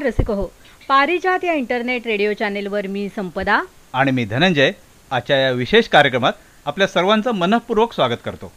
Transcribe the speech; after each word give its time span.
नमस्कार 0.00 0.24
रसिक 0.24 0.30
हो. 0.30 0.46
पारिजात 0.88 1.44
या 1.44 1.52
इंटरनेट 1.52 2.06
रेडिओ 2.06 2.32
चॅनेलवर 2.32 2.86
मी 2.86 3.08
संपदा. 3.16 3.62
आणि 3.92 4.10
मी 4.10 4.24
धनंजय. 4.24 4.72
आजच्या 5.10 5.36
या 5.36 5.50
विशेष 5.50 5.88
कार्यक्रमात 5.88 6.32
आपल्या 6.64 6.86
सर्वांचं 6.86 7.30
मनःपूर्वक 7.30 7.92
स्वागत 7.92 8.20
करतो. 8.24 8.52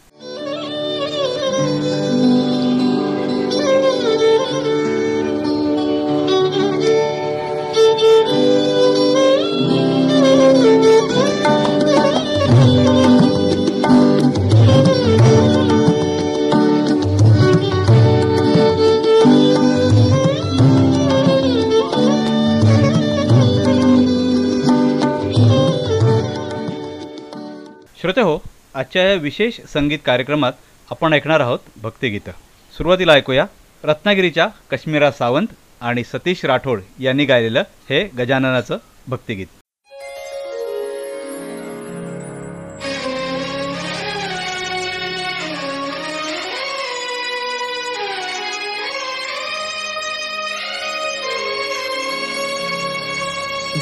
श्रोते 28.14 28.30
हो 28.30 28.38
आजच्या 28.76 29.04
या 29.10 29.14
विशेष 29.14 29.60
संगीत 29.74 30.00
कार्यक्रमात 30.06 30.54
आपण 30.92 31.14
ऐकणार 31.14 31.40
आहोत 31.40 31.60
भक्तिगीतं. 31.82 32.32
सुरुवातीला 32.78 33.14
ऐकूया 33.14 33.46
रत्नागिरीच्या 33.84 34.48
कश्मीरा 34.72 35.12
सावंत 35.12 35.48
आणि 35.82 36.04
सतीश 36.04 36.46
राठोड 36.46 36.82
यांनी 37.00 37.26
गायलेलं 37.26 37.64
हे 37.90 38.04
गजाननाचं 38.18 38.78
भक्तिगीत. 39.08 39.48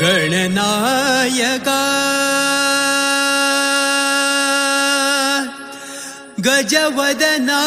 गणनायका 0.01 1.79
गजवदना 6.46 7.60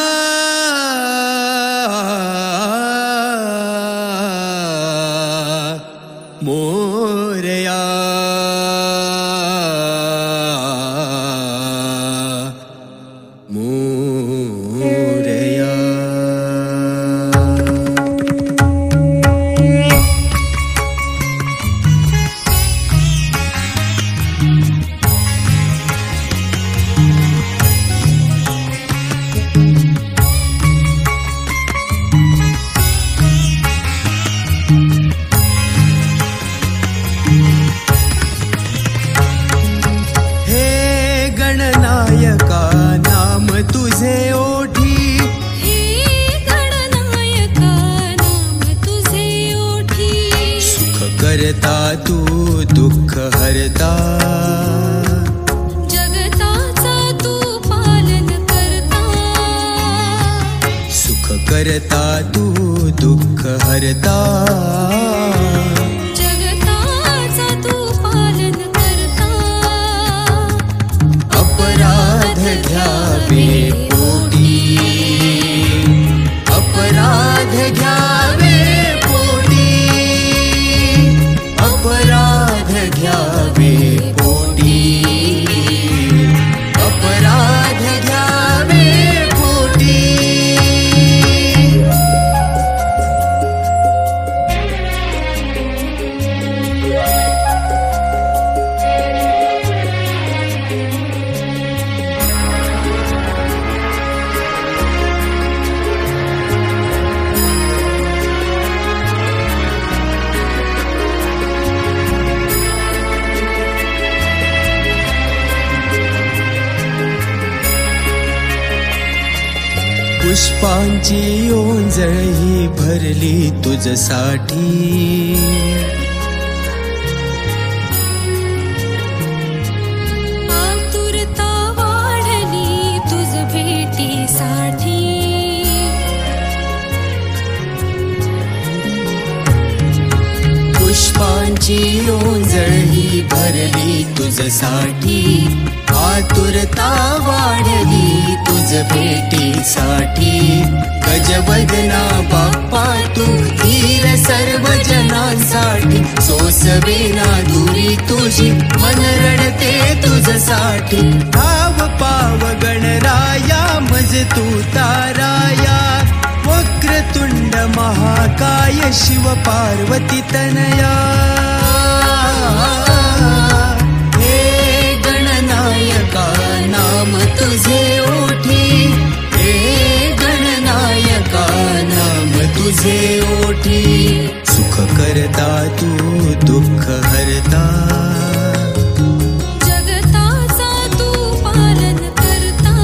जगताचा 189.67 190.71
तू 190.99 191.09
पालन 191.45 191.99
करता। 192.21 192.77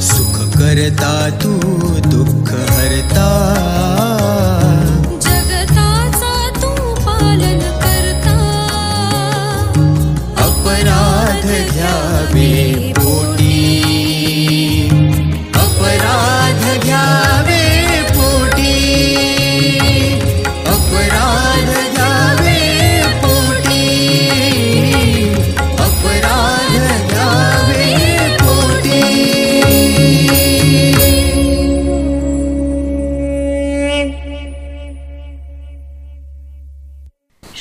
सुख 0.00 0.36
करता 0.58 1.14
तू 1.42 1.52
दुःख 2.10 2.48
हरता 2.70 3.28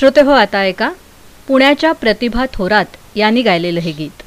श्रोते 0.10 0.22
हो 0.26 0.32
आता 0.32 0.60
ऐका 0.60 0.90
पुण्याच्या 1.48 1.92
प्रतिभा 1.92 2.46
थोरात 2.54 2.96
यांनी 3.16 3.42
गायलेलं 3.42 3.80
हे 3.80 3.92
गीत. 3.92 4.24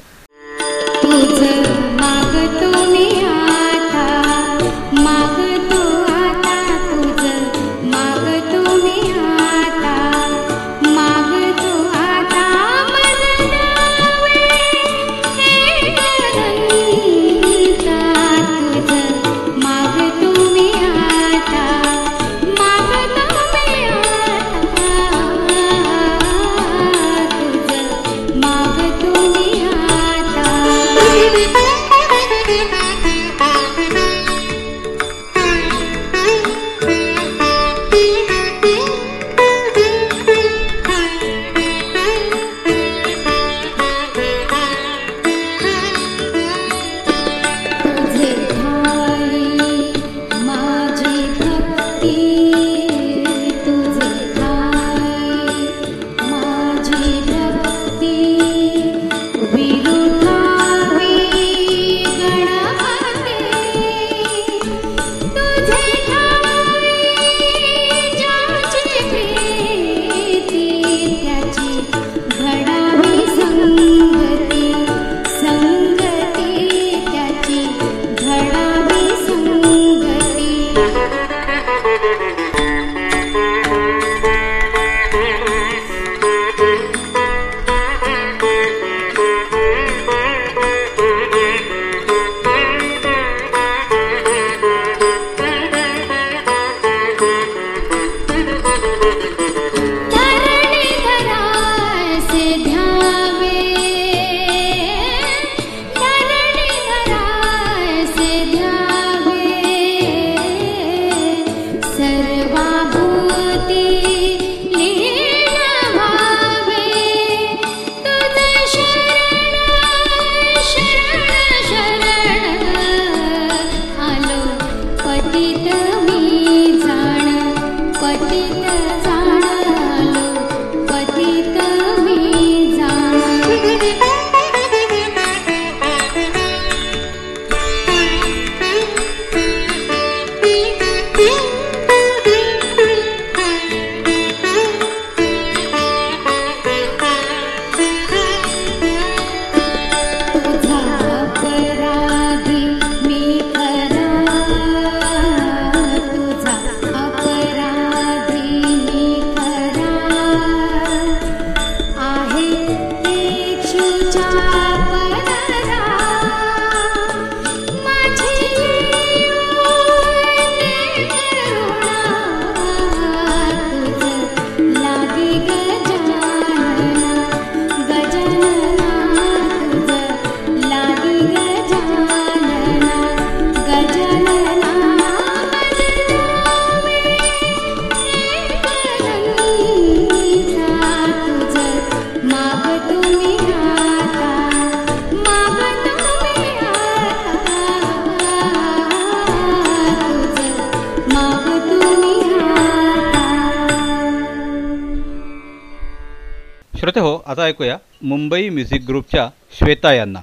ऐकूया 207.53 207.77
मुंबई 208.01 208.49
म्युझिक 208.49 208.85
ग्रुपच्या 208.87 209.29
श्वेता 209.57 209.93
यांना. 209.93 210.19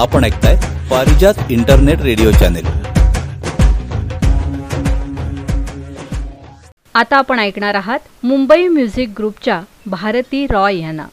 आपण 0.00 0.24
ऐकताय 0.24 0.56
पारिजात 0.90 1.50
इंटरनेट 1.50 2.00
रेडिओ 2.00 2.30
चॅनेल. 2.30 2.66
आता 6.94 7.16
आपण 7.16 7.38
ऐकणार 7.38 7.74
आहात 7.74 7.98
मुंबई 8.22 8.68
म्युझिक 8.68 9.10
ग्रुपच्या 9.18 9.60
भारती 9.86 10.46
रॉय 10.46 10.78
यांना. 10.78 11.06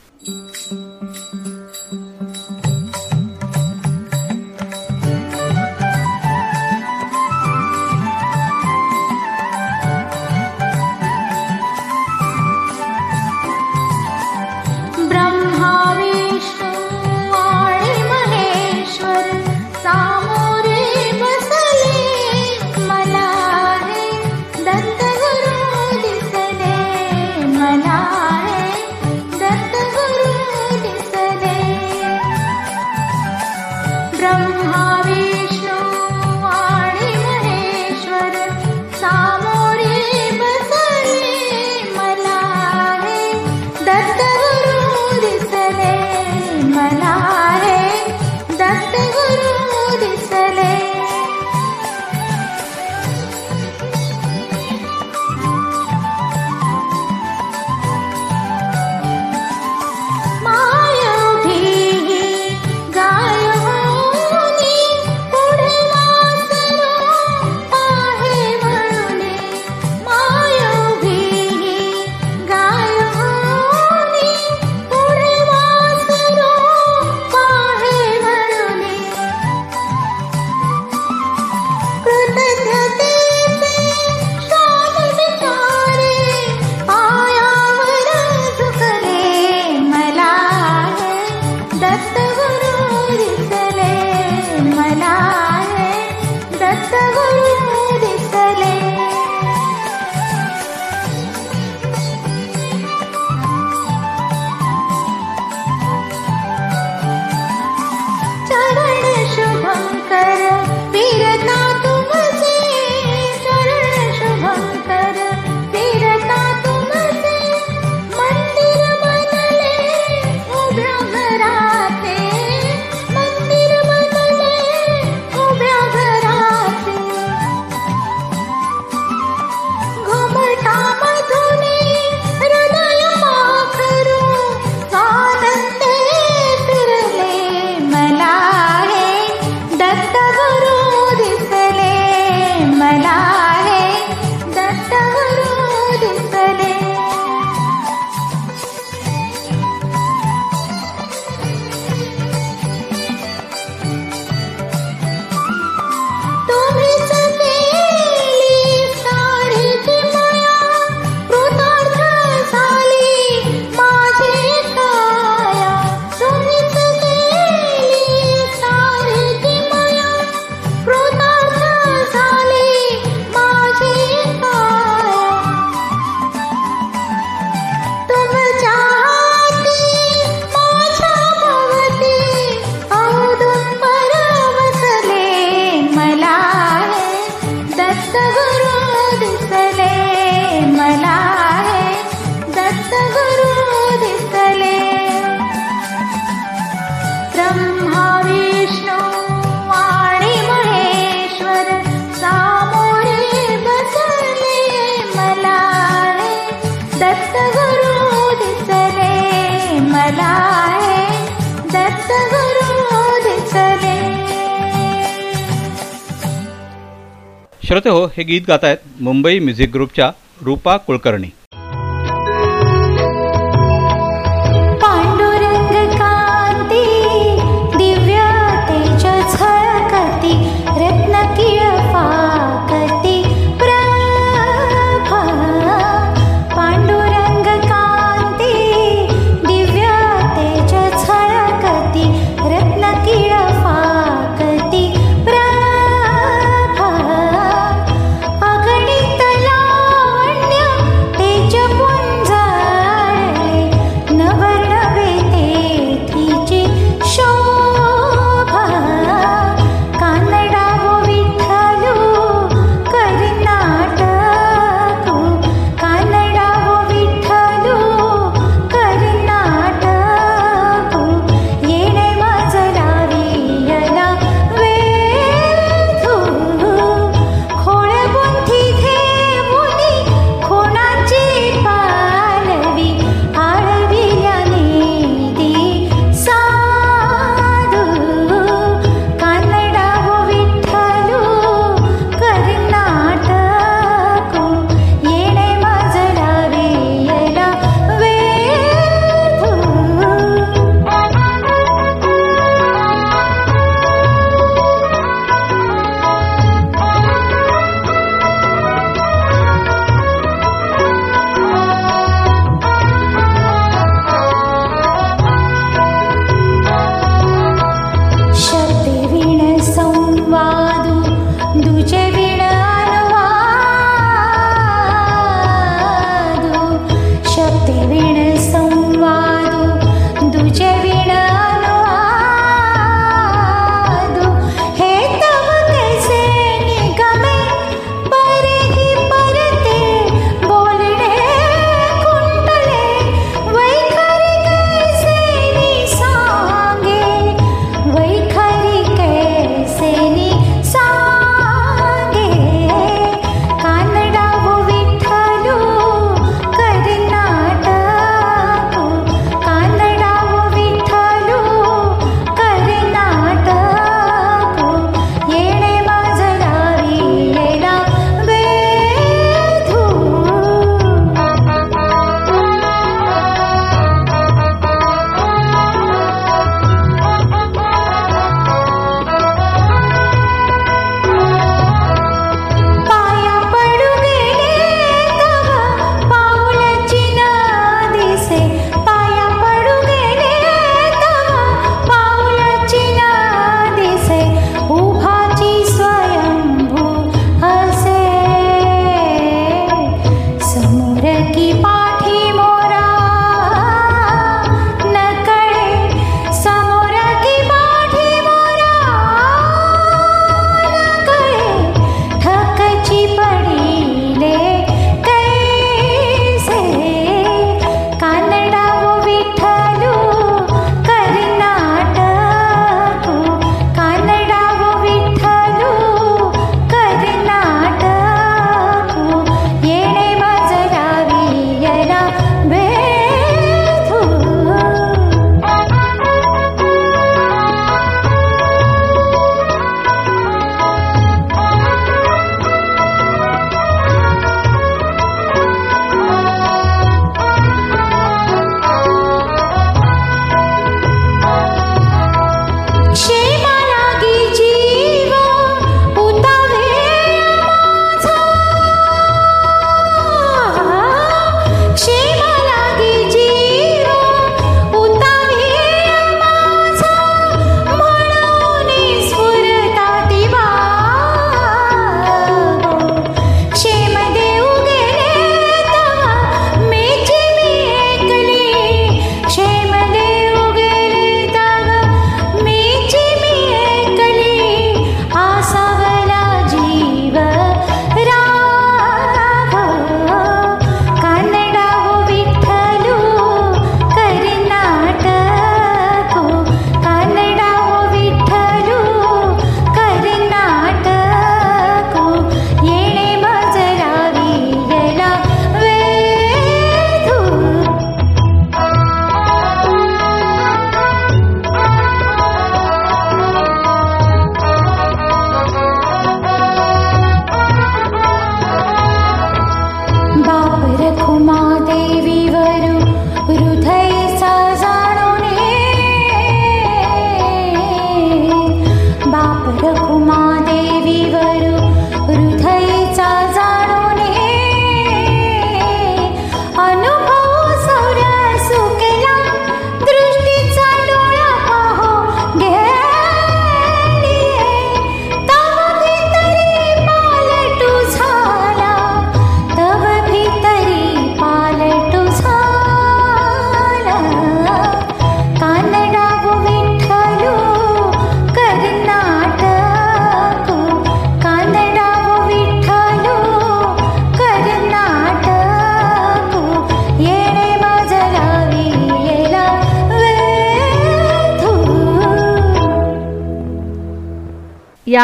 श्रोते 217.68 217.90
हो 217.90 218.06
हे 218.08 218.24
गीत 218.24 218.42
गातायत 218.48 218.84
मुंबई 219.02 219.40
म्युझिक 219.40 219.72
ग्रुपच्या 219.72 220.10
रूपा 220.46 220.76
कुलकर्णी. 220.78 221.28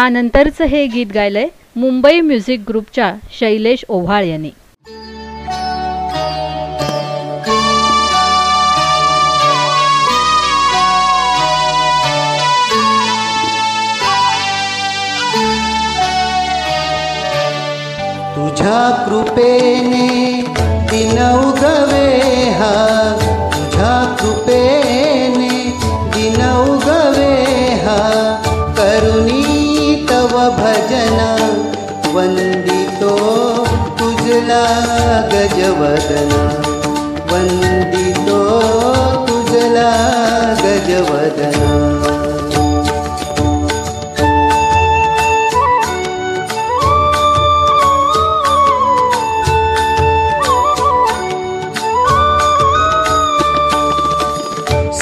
यानंतरचं 0.04 0.63
हे 0.63 0.86
गीत 0.88 1.06
गायलंय 1.13 1.48
मुंबई 1.76 2.20
म्युझिक 2.22 2.62
ग्रुपच्या 2.68 3.13
शैलेश 3.39 3.86
ओव्हाळ 3.89 4.24
यांनी. 4.24 4.50
तुझ्या 18.36 19.06
कृपेने 19.08 20.03
गजवदना। 35.34 36.42
वंदितो 37.32 38.40
तुझला 39.28 39.92
गजवदना। 40.64 41.72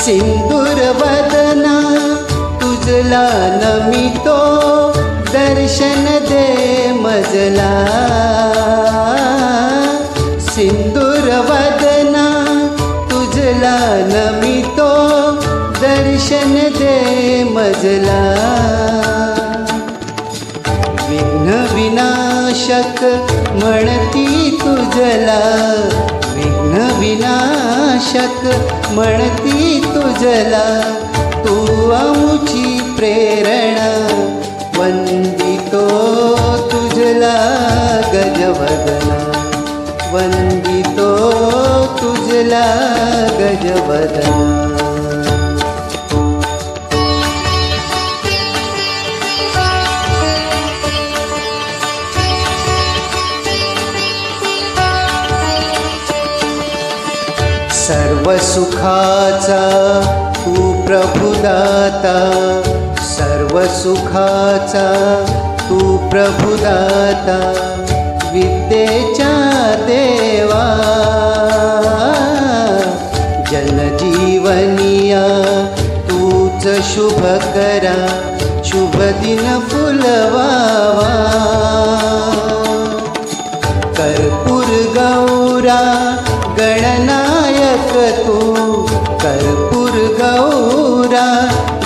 सिंदूरवदना 0.01 1.75
तुझला 2.61 3.25
नमितो 3.61 4.39
दर्शन 5.33 6.05
दे 6.29 6.45
मजला। 7.03 7.71
वदना 11.49 12.27
तुझला 13.11 13.77
नमितो 14.13 14.89
दर्शन 15.81 16.53
दे 16.53 17.43
मजला। 17.43 18.21
विघ्न 21.09 21.65
विनाशक 21.73 23.03
म्हणती 23.63 24.57
तुझला। 24.61 25.39
विघ्न 26.35 26.99
विनाशक 26.99 28.47
म्हणती 28.91 29.81
तुझला। 29.95 30.81
तू 31.45 31.89
आमची 31.91 32.93
प्रेरणा 32.97 33.91
वंदितो 34.77 35.87
तुझला 36.71 37.35
गजवदना। 38.13 39.30
वन्दितो 40.13 41.09
तुजला 41.99 42.65
गजवदना 43.39 44.39
सर्वसुखाचा 58.23 59.61
तू 60.35 60.53
प्रभुदाता 60.85 62.13
सर्वसुखाचा 63.07 64.85
तू 65.69 65.79
प्रभुदाता 66.11 67.37
विद्येच्या 68.33 69.33
देवा 69.79 70.63
जनजीवनिया 73.51 75.25
तूच 76.09 76.67
शुभ 76.83 77.21
करा 77.23 77.97
शुभ 78.63 78.95
दिन 78.95 79.59
फुलवावा 79.59 81.13
कर्पूर 83.97 84.69
गौरा 84.95 85.81
गणनायक 86.57 88.17
तू। 88.27 88.37
कर्पूर 89.23 89.97
गौरा 90.21 91.27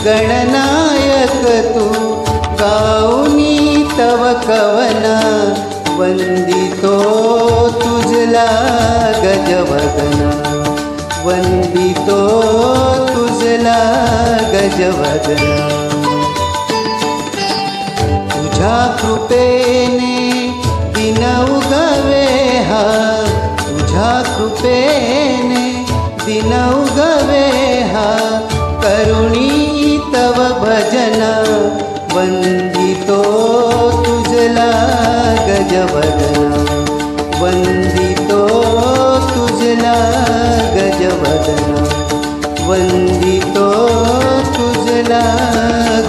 गणनायक 0.06 1.46
तू। 1.76 1.90
गाऊनी 2.60 3.84
तव 3.98 4.34
कवना 4.48 5.54
वंदितो 6.00 6.96
तुझला 7.70 8.46
गजवदना 9.24 10.30
वंदितो 11.26 12.20
तुझला 13.08 13.78
गजवदना 14.54 15.68
तुझ्या 18.34 18.98
कृपेने 19.02 20.16
दिन 20.96 21.24
उगवे 21.56 22.26
हा. 22.60 22.84
तुझ्या 23.60 24.38
कृपेने 24.38 25.66
दिन 26.26 26.54
उगवे 26.54 27.48
हा. 27.94 28.10
करुणी 28.84 29.98
तव 30.14 30.44
भजना. 30.62 31.34
वंदितो 32.16 32.65
गजवदना 35.96 36.58
वंदितो 37.42 38.40
तुझला 39.30 39.94
गजवदना 40.76 41.84
वंदितो 42.68 43.68
तुझला 44.58 45.22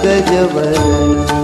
गजवदना 0.05 1.35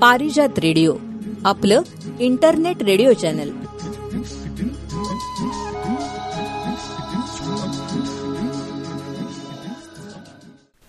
पारिजात 0.00 0.58
रेडिओ 0.62 0.94
आपलं 1.44 1.82
इंटरनेट 2.20 2.82
रेडिओ 2.82 3.12
चॅनल. 3.22 3.50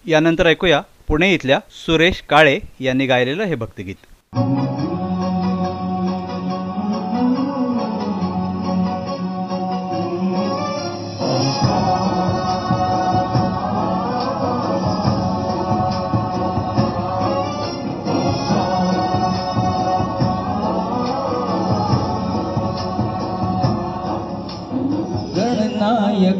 यानंतर 0.08 0.48
ऐकूया 0.48 0.82
पुणे 1.08 1.34
इथल्या 1.34 1.60
सुरेश 1.86 2.22
काळे 2.22 2.60
यांनी 2.80 3.06
गायलेलं 3.06 3.44
हे 3.44 3.56
भक्तगीत. 3.56 3.96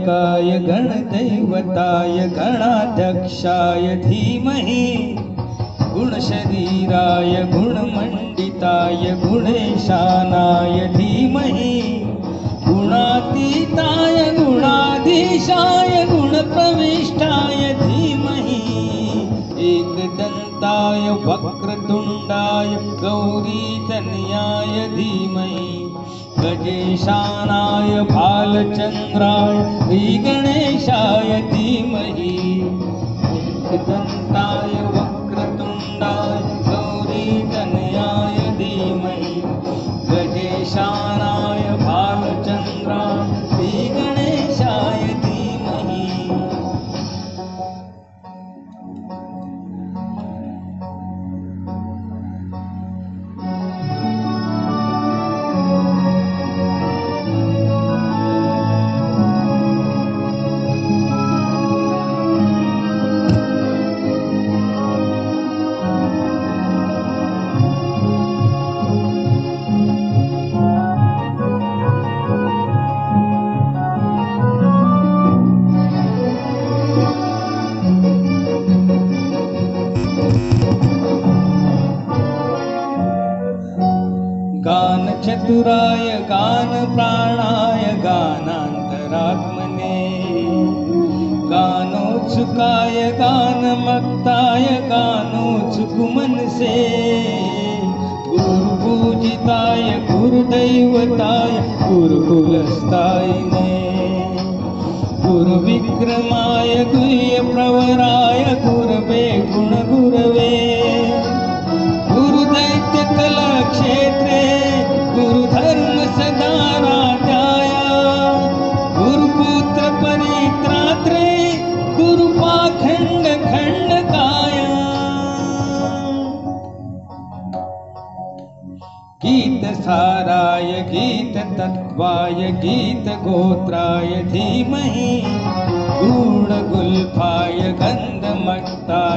य 0.08 0.60
गणदैवताय 0.60 2.28
गणाध्यक्षाय 2.28 3.96
धीमहि। 3.96 5.16
गुणशरीराय 5.82 7.44
गुणमण्डिताय 7.44 8.96
गुणेशानाय 8.96 10.88
धीमहि। 10.88 12.06
गुणातीताय 12.68 14.38
गुणाधीशाय 14.38 16.06
गुणप्रविष्टाय 16.06 17.74
धीमहि। 17.74 19.30
एकदन्ताय 19.58 21.10
वक्रतुण्डाय 21.10 22.84
गौरीतन्याय 22.84 24.88
धीमहि। 24.88 25.85
गजेशानाय 26.46 28.02
बालचन्द्राय 28.12 29.56
श्रीगणेशाय 29.86 31.40
धीमहि 31.52 32.45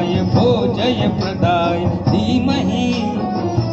जय 0.09 0.15
भो 0.15 0.75
जय 0.75 1.17
प्रदाय 1.21 1.85
धीमहि। 1.85 3.03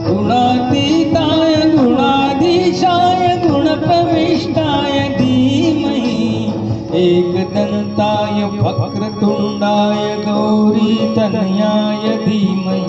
गुणातीताय 0.07 1.55
गुणाधीशाय 1.55 3.47
गुणप्रविष्टाय 3.47 5.09
धीमहि। 5.09 6.53
एकदन्ताय 6.93 8.43
वक्रतुण्डाय 8.43 10.17
गौरीतनयाय 10.17 12.17
धीमहि। 12.17 12.83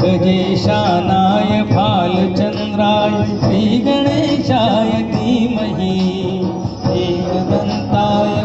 गजेशानाय 0.00 1.62
भालचन्द्राय 1.62 3.24
श्रीगणेशाय 3.24 5.02
धीमहि। 5.02 6.48
एकदन्ताय 6.92 8.42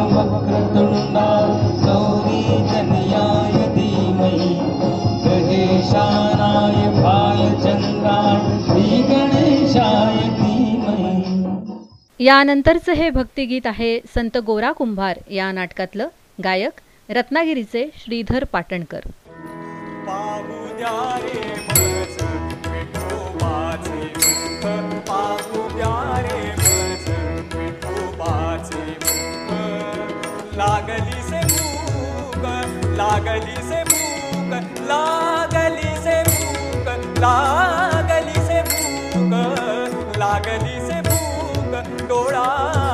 यानंतरचं 12.24 12.92
हे 12.92 13.10
भक्तिगीत 13.10 13.62
आहे 13.66 14.00
संत 14.16 14.38
गोरा 14.38 14.72
कुंभार 14.72 15.20
या 15.30 15.52
नाटकातलं. 15.52 16.08
गायक 16.44 16.72
रत्नागिरीचे 17.10 17.90
श्रीधर 17.98 18.44
पाटणकर. 18.44 19.00
लागली 30.56 33.52
से 33.52 33.84
भूक 33.84 34.82
लागली 34.82 35.84
से 38.24 38.62
भूक 38.62 40.18
लागली 40.18 40.83
डोळा. 42.14 42.93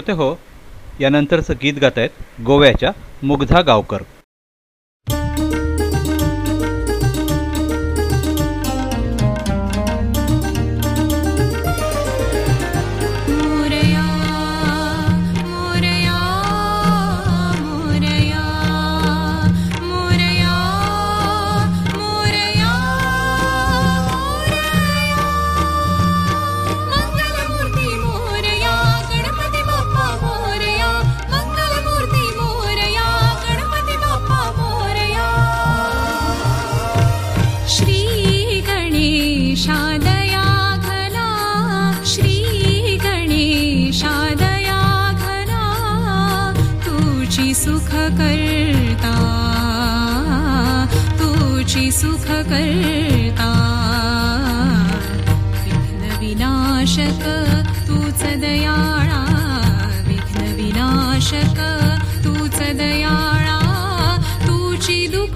श्रोते 0.00 0.22
हो. 0.22 0.34
यानंतरचं 1.00 1.54
गीत 1.62 1.74
गात 1.80 1.98
आहेत 1.98 2.42
गोव्याच्या 2.46 2.90
मुग्धा 3.22 3.60
गावकर. 3.60 4.02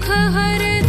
हर 0.09 0.84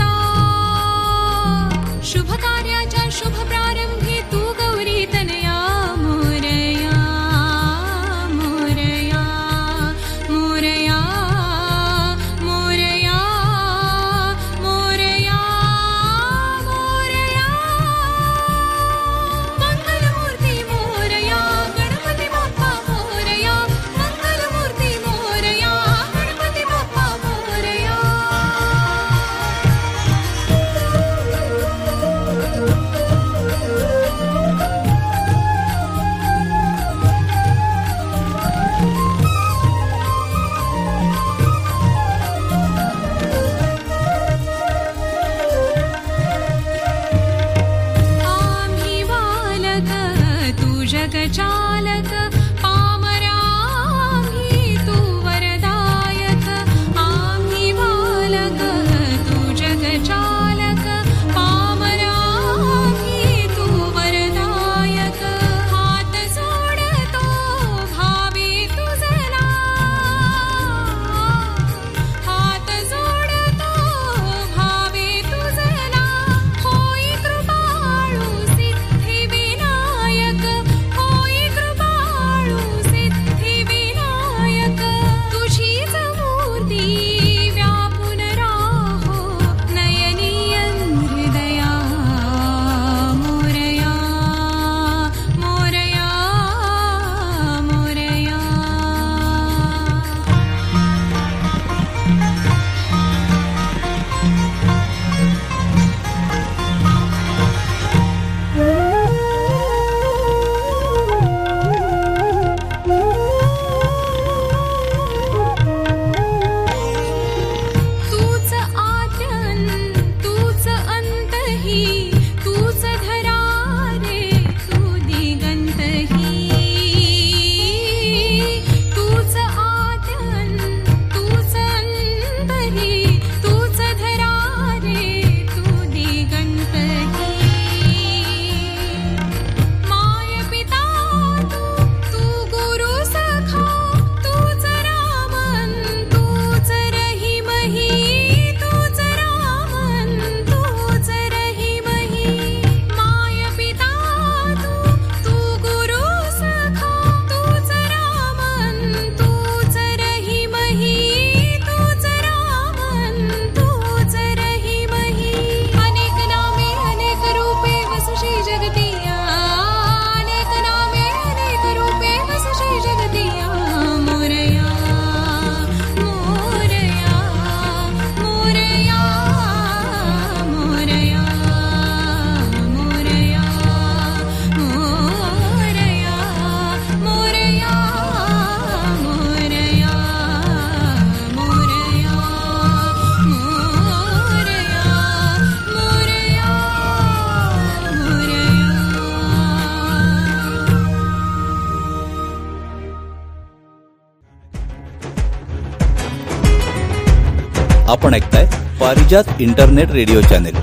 आपण 208.06 208.14
ऐकताय 208.14 208.44
पारिजात 208.80 209.40
इंटरनेट 209.40 209.90
रेडिओ 209.90 210.20
चॅनेल. 210.20 210.56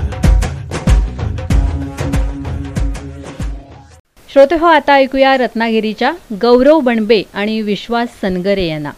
श्रोते 4.28 4.54
हो 4.54 4.66
आता 4.66 4.94
ऐकूया 4.94 5.36
रत्नागिरीच्या 5.36 6.12
गौरव 6.42 6.80
बणबे 6.80 7.22
आणि 7.34 7.60
विश्वास 7.62 8.20
सनगरे 8.22 8.66
यांना. 8.66 8.90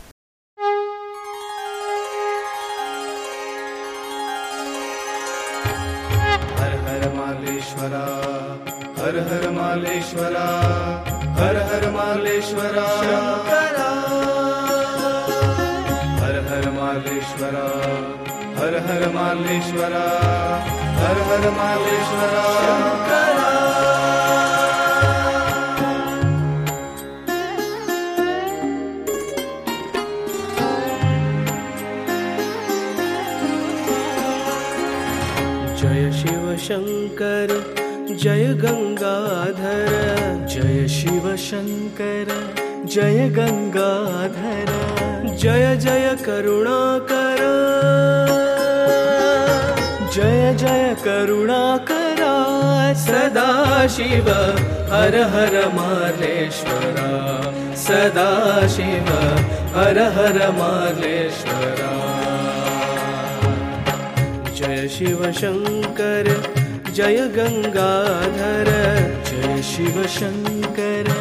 हर 19.37 19.45
मालेश्वरा 19.45 20.05
हर 20.99 21.18
हर 21.28 21.45
मालेश्वरा 21.57 22.45
शंकरा 22.66 23.49
जय 35.80 36.11
शिव 36.20 36.47
शङ्कर 36.68 37.53
जय 38.22 38.45
गङ्गाधर 38.62 39.93
जय 40.55 40.87
शिव 40.97 41.28
शङ्कर 41.49 42.32
जय 42.95 43.28
गङ्गाधर 43.39 44.72
जय 45.43 45.76
जय 45.84 46.14
करुणाकर. 46.26 47.47
जय 50.16 50.54
जय 50.60 50.94
करुणाकरा 51.04 52.34
सदा 52.98 53.86
शिव 53.94 54.28
हर 54.92 55.16
हर 55.32 55.56
मालेश्वरा 55.74 57.08
सदा 57.82 58.30
शिव 58.74 59.10
हर 59.74 59.98
हर 60.14 60.38
मालेश्वरा 60.58 61.90
जय 64.60 64.88
शिव 64.96 65.30
शङ्कर 65.40 66.30
जय 66.98 67.20
गङ्गाधर 67.36 68.70
जय 69.30 69.62
शिव 69.72 70.02
शङ्कर 70.18 71.12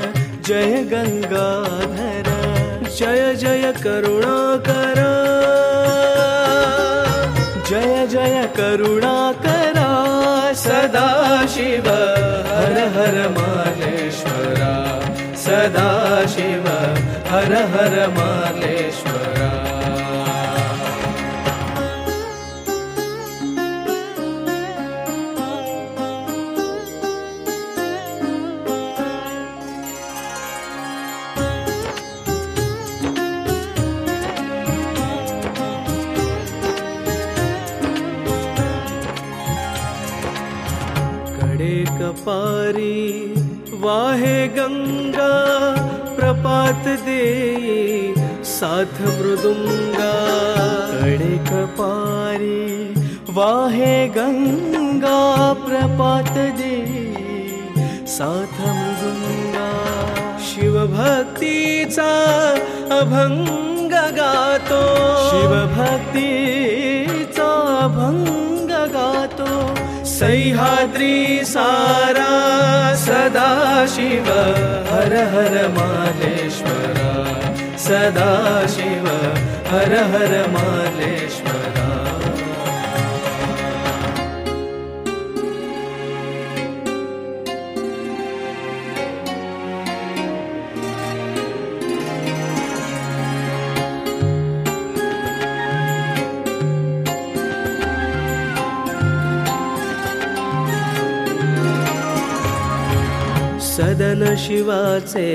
जय 0.48 0.84
गङ्गाधर 0.94 2.32
जय 3.00 3.34
जय 3.44 3.72
करुणाकर 3.84 5.04
जय 7.70 8.06
जय 8.10 8.36
करुणाकरा 8.58 9.88
सदा 10.64 11.08
शिव 11.54 11.88
हर 12.50 12.78
हर 12.96 13.18
मालेश्वरा 13.38 14.74
सदा 15.46 15.90
शिव 16.36 16.68
हर 17.32 17.54
हर 17.74 17.96
मालेश्वरा 18.18 19.50
कपारी 42.06 43.02
वाहे 43.84 44.48
गंगा 44.48 45.30
प्रपात 46.16 46.84
देई 47.06 48.14
साथ 48.50 49.00
मृदुंगा। 49.06 50.12
कडे 50.92 51.32
कपारी 51.48 52.62
वाहे 53.30 53.96
गंगा 54.18 55.24
प्रपात 55.64 56.32
देई 56.60 57.34
साथ 58.14 58.62
मृदुंगा। 58.68 59.68
शिवभक्तीचा 60.46 62.12
अभंग 63.00 63.98
गातो। 64.20 64.84
शिवभक्तीचा 65.26 66.32
अभंग 67.84 68.35
सह्याद्री 70.16 71.16
सारा 71.46 72.34
सदा 73.06 73.50
शिव 73.94 74.28
हर 74.92 75.14
हर 75.34 75.56
मालेश्वरा। 75.78 77.10
सदा 77.86 78.32
शिव 78.76 79.08
हर 79.72 79.94
हर 80.14 80.34
मालेश्वरा 80.54 81.65
शिवाचे 104.38 105.28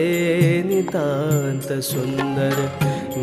नितांत 0.67 1.73
सुंदर 1.83 2.55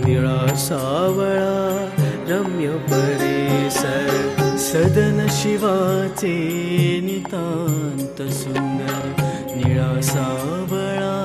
निळा 0.05 0.55
सावळा 0.57 1.89
रम्य 2.29 2.67
परिसर 2.89 4.55
सदन 4.59 5.25
शिवाचे 5.31 6.35
नितांत 7.05 8.21
सुंदर 8.33 9.05
निळा 9.55 9.89
सावळा 10.01 11.15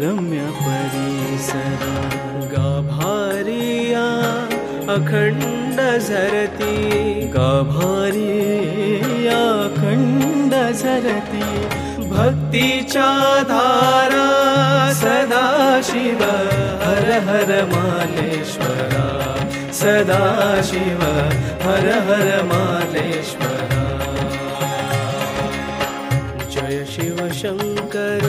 रम्य 0.00 0.40
परिसर 0.60 1.82
गाभारिया 2.52 4.06
अखंड 4.94 5.80
झरती 5.80 7.28
गाभारिया 7.34 9.38
अखंड 9.64 10.54
झरती 10.72 11.29
भक्तीच्या 12.20 13.10
धारा 13.48 14.24
सदा 14.94 15.44
शिव 15.84 16.22
हर 16.82 17.06
हर 17.28 17.50
मालेश्वरा 17.70 19.04
सदा 19.78 20.18
शिव 20.70 21.04
हर 21.62 21.86
हर 22.08 22.28
मालेश्वरा 22.50 23.84
जय 26.54 26.84
शिव 26.92 27.26
शङ्कर 27.40 28.26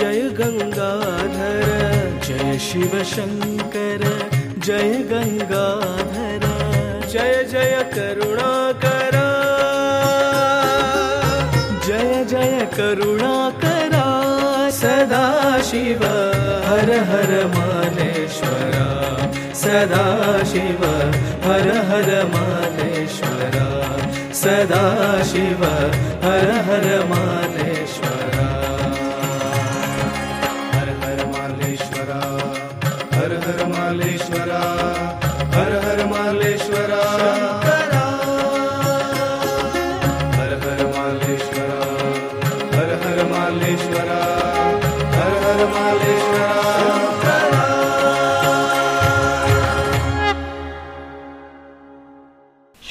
जय 0.00 0.20
गङ्गाधर 0.40 1.70
जय 2.26 2.58
शिव 2.68 3.02
शङ्कर 3.14 4.04
जय 4.66 4.92
गङ्गाधर 5.12 6.50
जय 7.12 7.42
जय 7.52 7.82
करुणाकर। 7.94 9.01
सदा 14.82 15.26
शिव 15.68 16.00
हर 16.68 16.90
हर 17.10 17.30
मालेश्वरा 17.54 18.86
सदा 19.62 20.06
शिव 20.52 20.82
हर 21.44 21.68
हर 21.90 22.10
मालेश्वरा 22.32 23.68
सदा 24.42 24.82
शिव 25.32 25.64
हर 26.24 26.50
हर 26.68 26.88
मालेश्वरा 27.12 27.71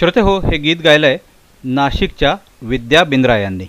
श्रोते 0.02 0.20
हो 0.20 0.39
हे 0.39 0.58
गीत 0.58 0.76
गायलंय 0.84 1.18
नाशिकच्या 1.64 2.36
विद्या 2.62 3.04
बिंद्रा 3.04 3.38
यांनी. 3.38 3.66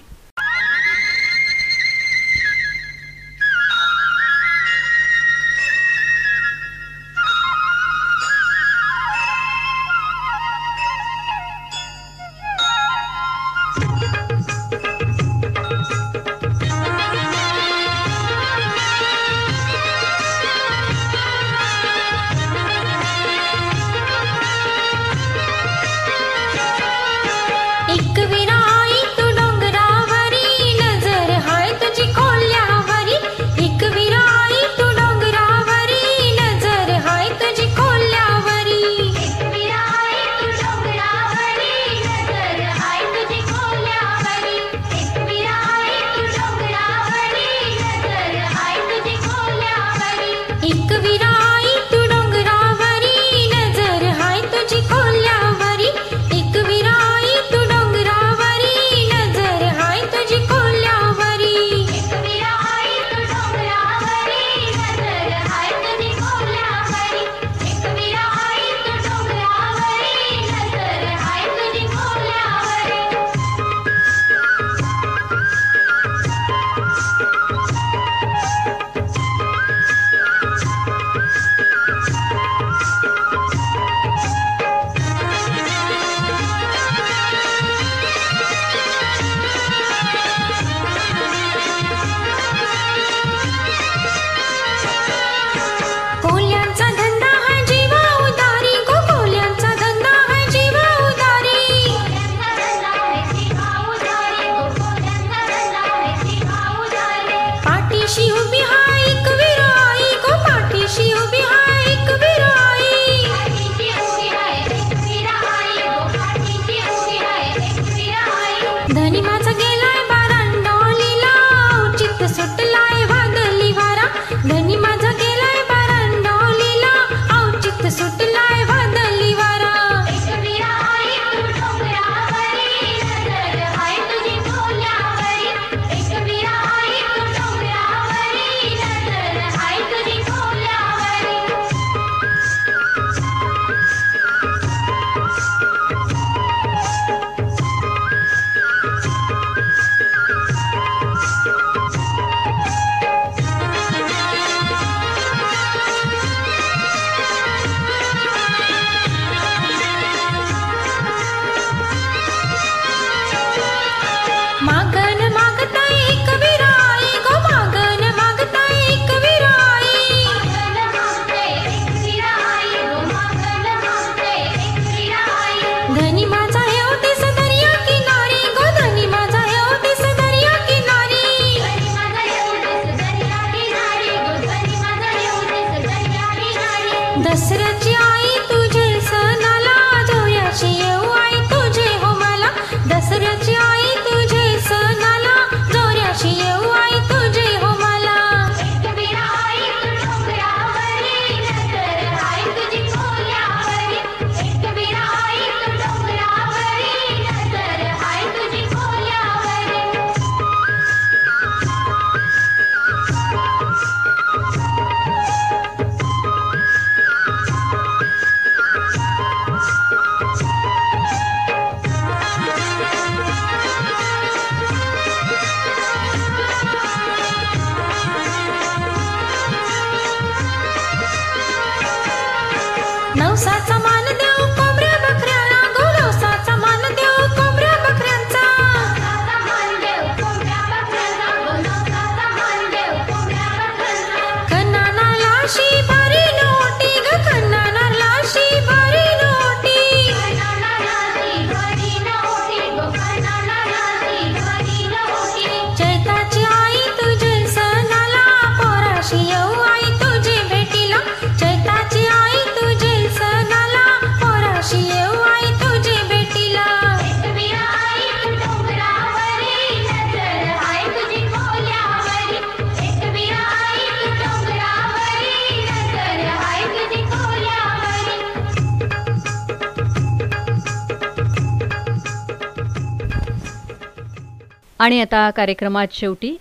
आणि 284.82 285.00
आता 285.00 285.28
कार्यक्रमात 285.30 285.92
शेवटी 285.92 286.36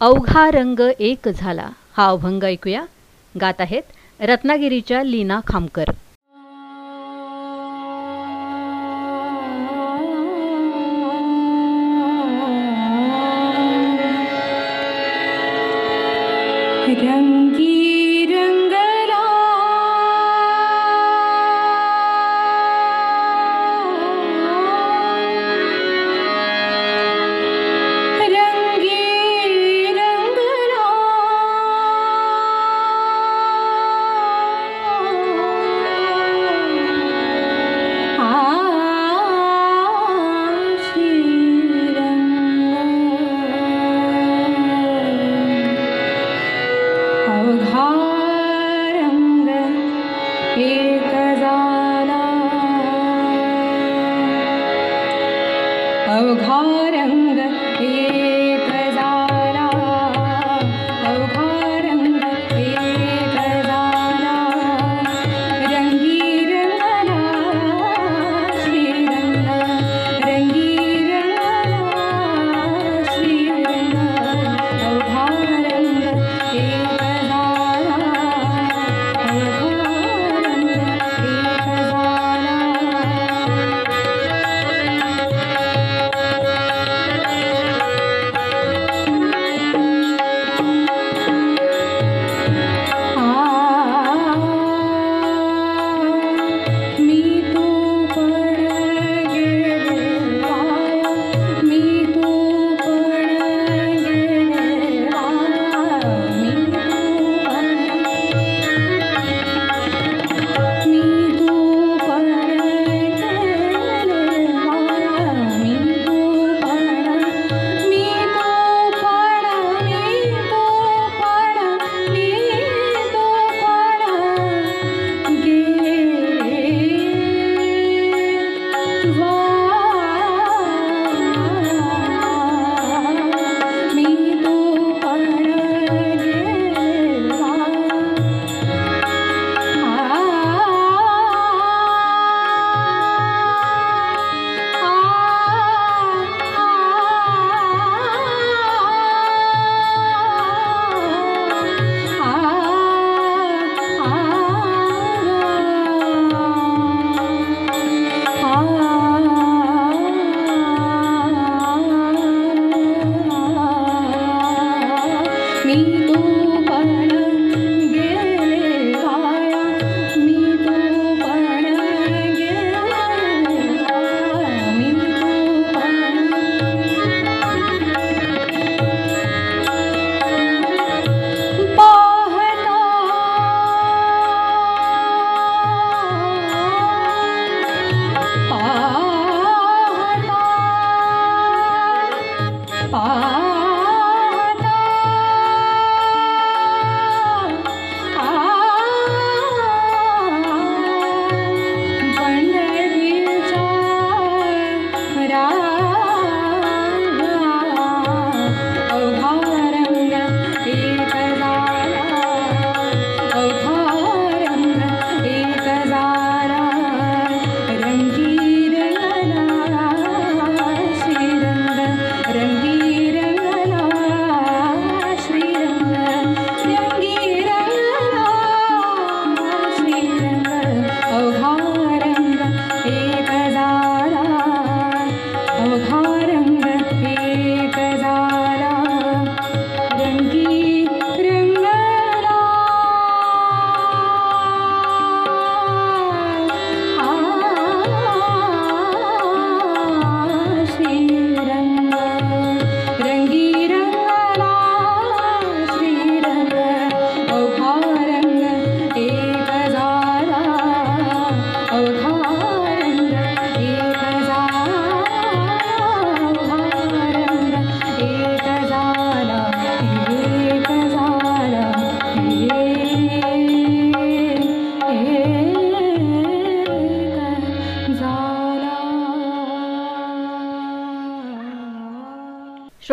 अवघा 0.00 0.48
रंग 0.50 0.80
एक 0.98 1.28
झाला. 1.28 1.68
हा 1.96 2.06
अभंग 2.06 2.42
ऐकूया. 2.44 2.84
गात 3.34 3.60
आहेत 3.60 3.82
रत्नागिरीच्या 4.20 5.02
लीना 5.02 5.40
खामकर. 5.46 5.90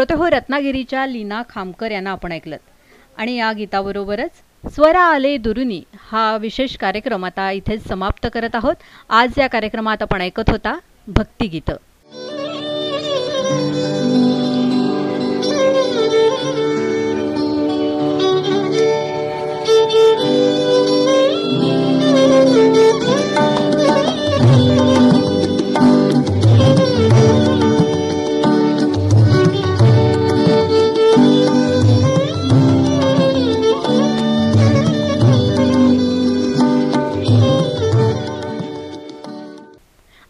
श्रोते 0.04 0.24
हो 0.24 0.30
रत्नागिरीच्या 0.30 1.06
लीना 1.06 1.42
खामकर 1.50 1.92
यांना 1.92 2.12
आपण 2.12 2.32
ऐकलं. 2.32 2.58
आणि 3.18 3.36
या 3.36 3.52
गीताबरोबरच 3.54 4.30
स्वरा 4.74 5.02
आले 5.02 5.38
दुरुनी 5.38 5.84
हा 6.12 6.38
विशेष 6.38 6.76
कार्यक्रम 6.78 7.26
आता 7.26 7.52
इथेच 7.52 7.88
समाप्त 7.88 8.28
करत 8.34 8.56
आहोत. 8.56 8.76
आज 9.10 9.32
या 9.38 9.48
कार्यक्रमात 9.48 10.02
आपण 10.02 10.22
ऐकत 10.22 10.50
होता 10.50 10.80
भक्तिगीतं. 11.08 11.76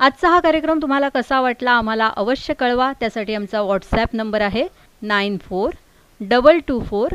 आजचा 0.04 0.30
हा 0.30 0.40
कार्यक्रम 0.40 0.80
तुम्हाला 0.82 1.08
कसा 1.10 1.40
वाटला 1.42 1.72
आम्हाला 1.72 2.08
अवश्य 2.16 2.54
कळवा. 2.54 2.92
त्यासाठी 3.00 3.34
आमचा 3.34 3.62
व्हॉट्सॲप 3.62 4.16
नंबर 4.16 4.42
आहे 4.42 4.64
nine 5.02 5.38
four 5.42 5.74
double 6.22 6.58
two 6.68 6.80
four 6.80 7.12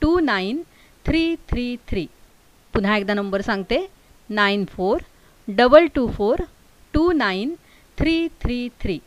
two 0.00 0.20
nine 0.20 0.60
three 1.06 1.34
three 1.48 1.76
three. 1.88 2.06
पुन्हा 2.74 2.96
एकदा 2.96 3.14
नंबर 3.14 3.40
सांगते. 3.40 3.78
Nine 4.30 4.64
four 4.64 5.00
double 5.48 5.86
two 5.94 6.06
four 6.08 6.42
two 6.94 7.10
nine 7.12 7.54
three 7.98 8.28
three 8.42 8.68
three. 8.82 8.98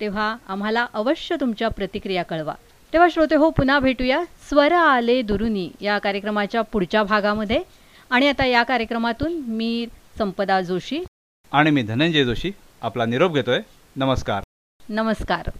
तेव्हा 0.00 0.36
आम्हाला 0.48 0.86
अवश्य 0.94 1.36
तुमच्या 1.40 1.68
प्रतिक्रिया 1.68 2.22
कळवा. 2.22 2.54
तेव्हा 2.92 3.08
श्रोते 3.08 3.34
हो 3.34 3.50
पुन्हा 3.50 3.78
भेटूया. 3.78 4.22
स्वर 4.48 4.72
आले 4.72 5.20
दुरुनी 5.22 5.68
या 5.80 5.98
कार्यक्रमाच्या 5.98 6.62
पुढच्या 6.62 7.02
भागामध्ये. 7.02 7.62
आणि 8.10 8.28
आता 8.28 8.46
या 8.46 8.62
कार्यक्रमातून 8.62 9.42
मी 9.48 9.86
संपदा 10.18 10.60
जोशी. 10.60 11.04
आणि 11.52 11.70
मी 11.70 11.82
धनंजय 11.82 12.24
जोशी. 12.24 12.50
आपला 12.82 13.04
निरोप 13.04 13.32
घेतोय. 13.32 13.60
नमस्कार. 13.96 14.42
नमस्कार. 14.88 15.50